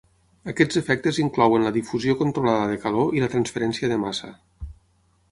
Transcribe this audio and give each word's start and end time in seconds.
Aquests 0.51 0.77
efectes 0.79 1.17
inclouen 1.23 1.65
la 1.67 1.73
difusió 1.75 2.15
controlada 2.21 2.71
de 2.71 2.79
calor 2.85 3.11
i 3.19 3.21
la 3.25 3.29
transferència 3.35 3.91
de 3.93 3.99
massa. 4.05 4.31